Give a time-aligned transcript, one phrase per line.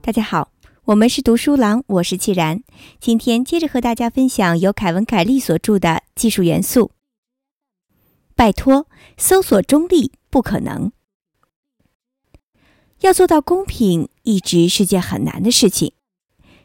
[0.00, 0.50] 大家好，
[0.84, 2.62] 我们是读书郎，我是既然。
[2.98, 6.86] 今天接着和大家分享由凯文·凯利所著的《技术元素》。
[8.34, 8.86] 拜托，
[9.18, 10.92] 搜索中立不可能。
[13.00, 15.92] 要做到公平，一直是件很难的事情。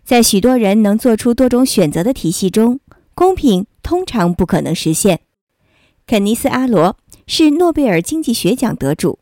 [0.04, 2.80] 在许多人能做出多种选择的体系中，
[3.14, 5.20] 公平通常不可能实现。
[6.06, 6.98] 肯尼斯·阿罗
[7.28, 9.20] 是诺贝尔经济学奖得主，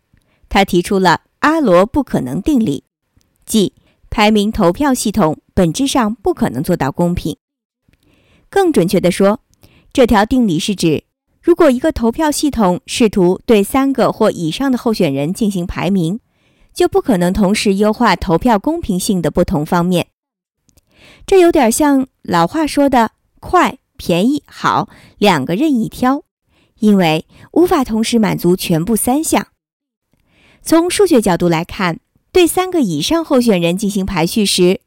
[0.49, 2.83] 他提出了阿罗不可能定理，
[3.45, 3.73] 即。
[4.13, 7.37] 排名投票系统本质上不可能做到公平。
[8.49, 9.39] 更准确地说，
[9.93, 11.05] 这条定理是指，
[11.41, 16.19] 如果一个投票系统试图对三个或以上的候选人进行排名，
[16.73, 20.07] 就不可能同时优化投票公平性的不同方面。
[21.25, 26.25] 这有点像老话说的“快、便宜、好，两个任意挑”，
[26.81, 29.47] 因为无法同时满足全部三项。
[30.61, 31.99] 从数学角度来看。
[32.33, 34.79] 对三个以上候选人进行排序时，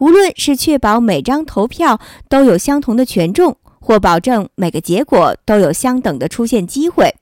[0.00, 1.98] 无论是确保每张投票
[2.28, 7.14] 都有相同的权重，或保证每个结果都有相等的出现机会，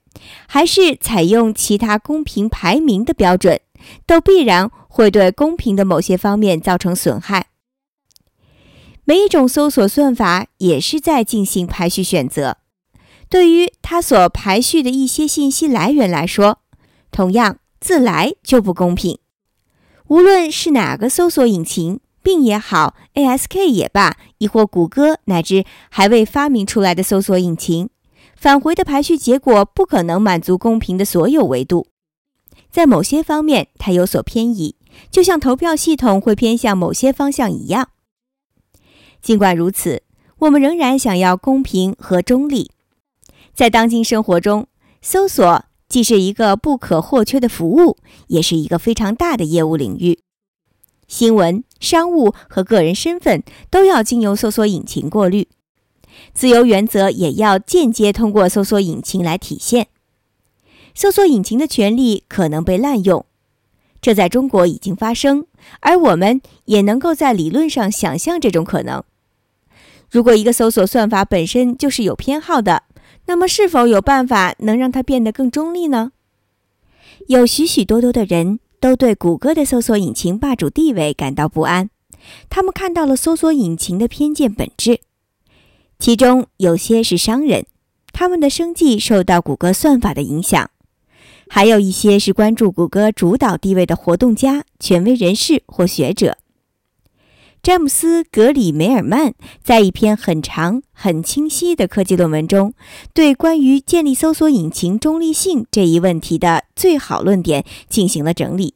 [0.47, 3.61] 还是采用其他公平排名的标准，
[4.05, 7.47] 都必然会对公平的某些方面造成损害。
[9.05, 12.57] 每一种搜索算法也是在进行排序选择，
[13.29, 16.59] 对于它所排序的一些信息来源来说，
[17.11, 19.19] 同样自来就不公平。
[20.07, 27.89] 无论是哪个搜索引擎，并也好，ASK 也罢，亦或谷歌乃至还未发明出来的搜索引擎，
[28.35, 31.85] 返回的排序结果不可能满足公平的所有维度。
[32.71, 34.75] 在某些方面，它有所偏移，
[35.11, 37.89] 就像投票系统会偏向某些方向一样。
[39.21, 40.01] 尽管如此，
[40.39, 42.71] 我们仍然想要公平和中立。
[43.59, 44.67] 在当今生活中，
[45.01, 45.65] 搜索。
[45.89, 50.19] 既是一个不可或缺的服务，也是一个非常大的业务领域。
[51.09, 55.49] 新闻、商务和个人身份都要经由搜索引擎过滤，
[56.33, 59.87] 自由原则也要间接通过搜索引擎来体现。
[60.95, 63.25] 搜索引擎的权利可能被滥用，
[63.99, 65.47] 这在中国已经发生，
[65.81, 69.03] 而我们也能够在理论上想象这种可能。
[70.11, 72.83] 如果一个搜索算法本身就是有偏好的，
[73.29, 76.13] 那么，是否有办法能让它变得更中立呢？
[77.27, 81.91] 有许许多多的人都对谷歌的搜索引擎霸主地位感到不安，
[82.49, 85.01] 他们看到了搜索引擎的偏见本质。
[85.99, 87.67] 其中有些是商人，
[88.11, 90.65] 他们的生计受到谷歌算法的影响；
[91.47, 96.39] 还有一些是关注谷歌主导地位的活动家、权威人士或学者。
[97.61, 102.73] 詹姆斯·格里梅尔曼在一篇很长、很清晰的科技论文中，
[103.13, 108.75] 对关于建立搜索引擎中立性这一问题的最好论点进行了整理。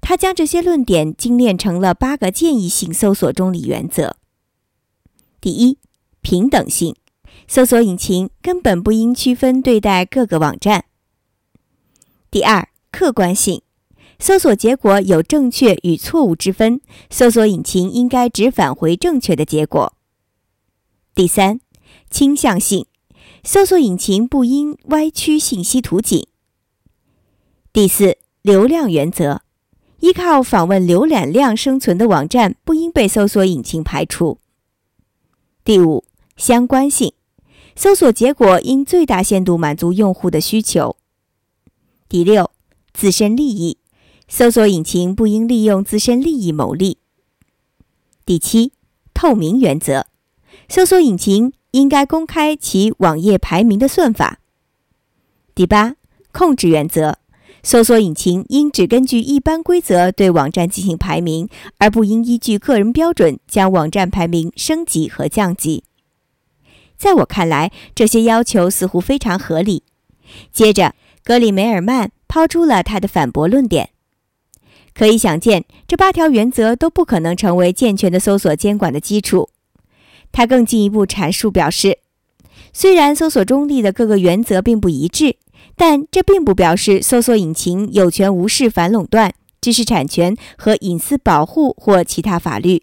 [0.00, 4.16] 他将这些论点精炼成了八个建议性搜索中立原则：
[5.40, 5.78] 第一，
[6.22, 6.94] 平等性，
[7.48, 10.82] 搜索引擎根本不应区分对待各个网站；
[12.30, 13.62] 第二，客观性。
[14.18, 19.94] 搜索结果有正确与错误之分，搜索引擎应该只返回正确的结果。
[21.14, 21.60] 第三，
[22.10, 22.86] 倾向性，
[23.44, 26.26] 搜索引擎不应歪曲信息图景。
[27.72, 29.42] 第四，流量原则，
[30.00, 34.38] 依靠访问浏览量生存的网站不应被搜索引擎排除。
[35.62, 36.04] 第五，
[36.36, 37.12] 相关性，
[37.74, 40.96] 搜索结果应最大限度满足用户的需求。
[42.08, 42.50] 第六，
[42.94, 43.78] 自身利益。
[44.28, 46.98] 搜索引擎不应利用自身利益牟利。
[48.24, 48.72] 第七，
[49.14, 50.06] 透明原则，
[50.68, 54.40] 搜索引擎应该公开其网页排名的算法。
[55.54, 55.94] 第八，
[56.32, 57.18] 控制原则，
[57.62, 61.48] 搜索引擎应只根据一般规则对网站进行排名，
[61.78, 65.84] 而不应依据个人标准将网站排名升级和降级。
[66.98, 69.84] 在我看来，这些要求似乎非常合理。
[70.52, 73.90] 接着，格里梅尔曼抛出了他的反驳论点。
[74.96, 79.50] 可以想见，这八条原则都不可能成为健全的搜索监管的基础。
[80.32, 81.98] 他更进一步阐述表示，
[82.72, 85.36] 虽然搜索中立的各个原则并不一致，
[85.76, 92.82] 但这并不表示搜索引擎有权无视反垄断、知识产权和隐私保护或其他法律，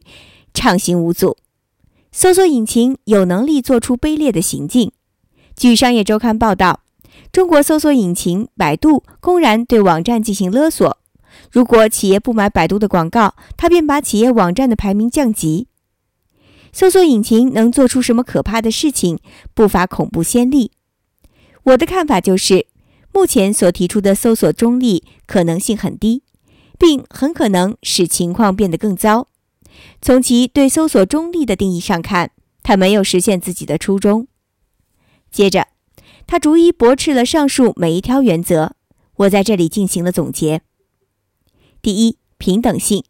[0.54, 1.38] 畅行无阻。
[2.12, 4.92] 搜索引擎有能力做出卑劣的行径。
[5.56, 6.82] 据商业周刊报道，
[7.32, 11.00] 中国搜索引擎百度公然对网站进行勒索。
[11.52, 15.68] 如果企业不买百度的广告，他便把企业网站的排名降级。
[16.72, 19.20] 搜索引擎能做出什么可怕的事情？
[19.54, 20.72] 不乏恐怖先例。
[21.64, 22.66] 我的看法就是，
[23.14, 26.24] 目前所提出的搜索中立可能性很低，
[26.80, 29.28] 并很可能使情况变得更糟。
[30.02, 32.32] 从其对搜索中立的定义上看，
[32.64, 34.28] 他没有实现自己的初衷。
[35.32, 35.68] 接着，
[36.26, 38.76] 他逐一驳斥了上述每一条原则。
[39.18, 40.62] 我在这里进行了总结。
[41.84, 43.04] 第一，平等性。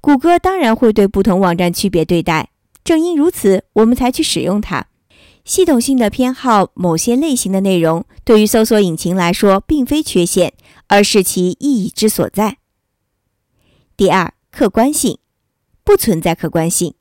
[0.00, 2.48] 谷歌当然会对不同网站区别对待，
[2.82, 4.86] 正因如此，我们才去使用它。
[5.44, 10.54] 系统性的偏好某些类型的内容，对于搜索引擎来说并非缺陷，
[10.86, 12.56] 而是其意义之所在。
[13.98, 15.18] 第二，客观性，
[15.84, 16.94] 不存在客观性。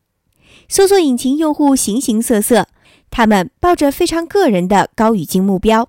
[0.68, 2.68] 搜索引擎用户形形色色，
[3.10, 5.88] 他们抱着非常个人的高语境目标，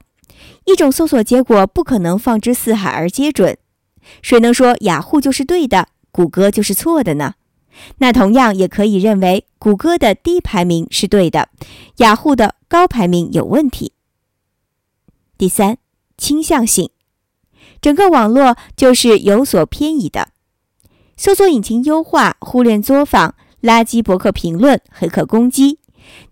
[0.67, 3.59] 一种搜索结果不可能放之四海而皆准。
[4.23, 7.35] 谁能说雅虎就是对的，谷歌就是错的呢？
[7.99, 11.49] 那同样也可以认为，谷歌的低排名是对的，
[11.97, 13.93] 雅虎的高排名有问题。
[15.37, 15.79] 第三，
[16.17, 16.91] 倾向性，
[17.81, 20.29] 整个网络就是有所偏移的。
[21.17, 25.79] 搜索引擎优化、忽略作坊、垃圾博客评论、黑客攻击，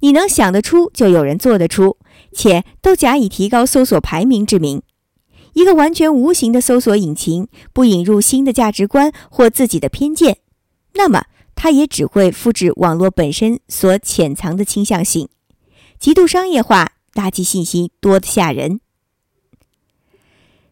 [0.01, 1.97] 你能想得出就有人做得出，
[2.33, 4.83] 且都假以提高搜索排名之名。
[5.53, 10.39] 一个完全无形的搜索引擎不引入新的价值观或自己的偏见，
[10.95, 11.25] 那么。
[11.55, 15.29] 它也只会复制网络本身所潜藏的倾向性，
[15.97, 18.81] 极度商业化，垃圾信息多得吓人。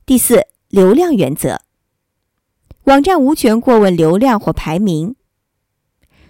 [0.05, 1.61] 第四，流量原则，
[2.85, 5.15] 网站无权过问流量或排名。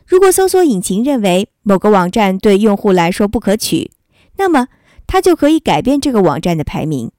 [0.04, 3.92] 如果搜索引擎认为某个网站对用户来说不可取，
[4.36, 4.68] 那么
[5.06, 7.12] 它就可以改变这个网站的排名。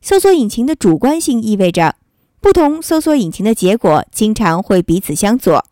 [0.00, 1.96] 搜索引擎的主观性意味着，
[2.40, 5.64] 不同搜索引擎的结果经常会彼此相左。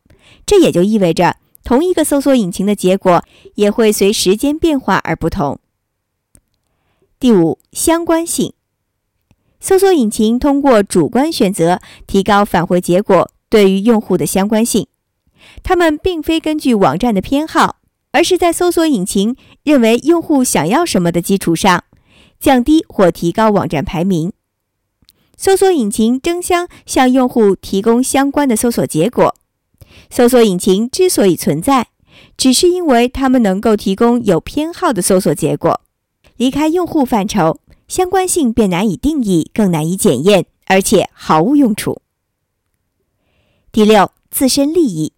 [0.45, 5.59] 这也就意味着，同一个搜索引擎的结果也会随时间变化而不同。
[7.19, 8.53] 第五，相关性。
[9.61, 14.87] 搜索引擎通过主观选择提高返回结果对于用户的相关性。
[15.63, 17.77] 他们并非根据网站的偏好，
[18.13, 19.35] 而是在搜索引擎
[19.65, 21.85] 认为用户想要什么的基础上，
[22.40, 24.32] 降低或提高网站排名。
[25.37, 29.37] 搜索引擎争相向用户提供相关的搜索结果。
[30.11, 31.88] 搜索引擎之所以存在，
[32.37, 35.81] 只是因为它们能够提供有偏好的搜索结果。
[36.37, 42.02] 离开用户范畴，相关性便难以定义，更难以检验，而且毫无用处。
[43.70, 45.12] 第六，自身利益，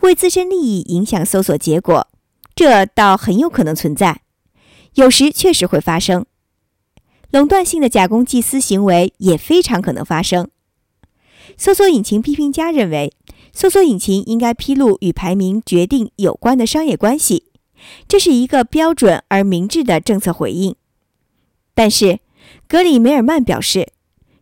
[0.00, 2.08] 为自身利益影响搜索结果，
[2.54, 4.22] 这倒很有可能存在，
[4.94, 6.26] 有时确实会发生。
[7.36, 10.48] 垄断性的假公济私行为也非常可能发生。
[11.58, 13.12] 搜索引擎批评家认为。
[13.52, 17.44] 搜索引擎应该披露与排名决定有关的商业关系，
[18.06, 20.76] 这是一个标准而明智的政策回应。
[21.74, 22.20] 但是，
[22.68, 23.94] 格里梅尔曼表示，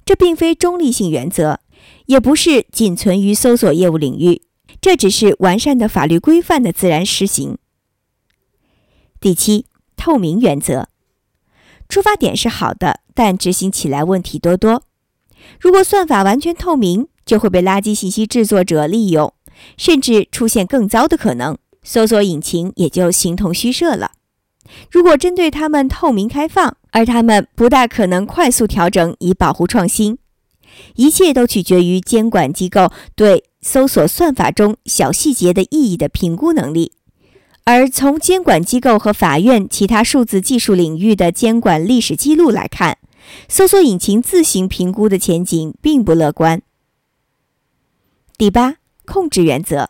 [0.04, 1.60] 这并非中立性原则，
[2.06, 4.42] 也不是仅存于搜索业务领域，
[4.80, 7.56] 这只是完善的法律规范的自然施行。
[9.20, 9.66] 第七，
[9.96, 10.88] 透明原则，
[11.94, 14.82] 出发点是好的，但执行起来问题多多。
[15.60, 19.32] 如果算法完全透明，就会被垃圾信息制作者利用，
[19.76, 24.10] 甚至出现更糟的可能，搜索引擎也就形同虚设了。
[24.90, 30.18] 如果针对他们透明开放，而他们不大可能快速调整以保护创新，
[30.96, 36.94] 一切都取决于监管机构对搜索算法中小细节的意义的评估能力。
[37.66, 42.98] 而从监管机构和法院其他数字技术领域的监管历史记录来看，
[43.48, 46.60] 搜索引擎自行评估的前景并不乐观。
[48.36, 48.74] 第八，
[49.06, 49.88] 控制原则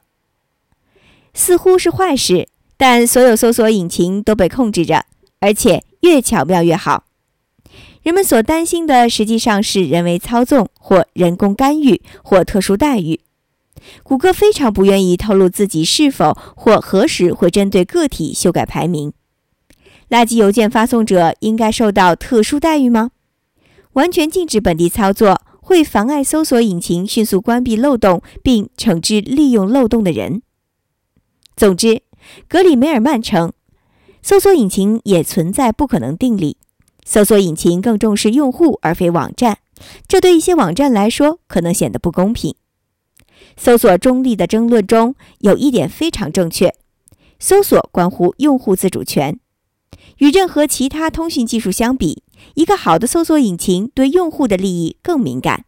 [1.33, 5.04] 似乎是坏事，但所有搜索引擎都被控制着，
[5.40, 7.07] 而且越巧妙越好。
[8.04, 13.24] 人们所担心的实际上是人为操纵或人工干预或特殊待遇。
[14.02, 19.12] 谷歌非常不愿意透露自己是否或何时会针对个体修改排名。
[20.11, 23.11] 垃圾邮件发送者应该受到特殊待遇吗？
[23.95, 25.40] 完全禁止本地操作。
[25.66, 30.43] 会妨碍搜索引擎迅速关闭漏洞并惩治利用漏洞的人。
[31.57, 32.02] 总之，
[32.47, 33.50] 格里梅尔曼称，
[34.21, 36.59] 搜索引擎也存在不可能定理。
[37.07, 39.57] 搜索引擎更重视用户而非网站，
[40.07, 42.54] 这对一些网站来说可能显得不公平。
[43.56, 46.75] 搜索中立的争论中有一点非常正确：
[47.38, 49.38] 搜索关乎用户自主权。
[50.18, 52.23] 与任何其他通讯技术相比，
[52.54, 55.64] 一个好的搜索引擎对用户的利益更敏感。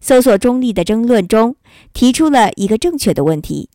[0.00, 1.56] 搜索中立的争论中
[1.92, 3.68] 提出了一个正确的问题：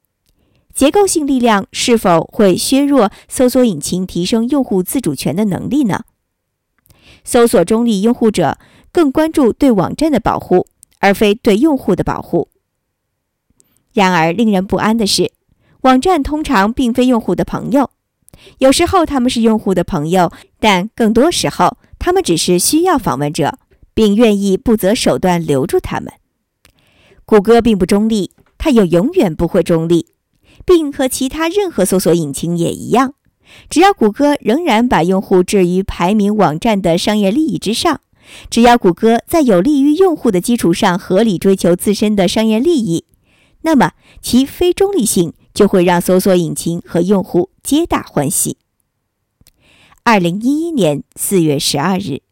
[0.74, 6.04] 结构性力量是否会削弱搜索引擎提升用户自主权的能力呢？
[7.24, 8.58] 搜索中立拥护者
[8.92, 10.68] 更关注对网站的保护，
[11.00, 12.50] 而非对用户的保护。
[13.96, 15.32] 然而，令人不安的是，
[15.84, 17.90] 网站通常并非用户的朋友。
[18.58, 23.58] 有时候他们是用户的朋友，但更多时候他们只是需要访问者，
[23.94, 26.12] 并愿意不择手段留住他们。
[27.24, 30.08] 谷歌并不中立，它也永远不会中立，
[30.66, 33.14] 并和其他任何搜索引擎也一样。
[33.70, 38.02] 只要谷歌仍然把用户置于排名网站的商业利益之上，
[38.50, 43.06] 只要谷歌在有利于用户的基础上合理追求自身的商业利益。
[43.66, 48.58] 那么，其非中立性就会让搜索引擎和用户皆大欢喜。
[50.04, 52.25] 二零一一年四月十二日。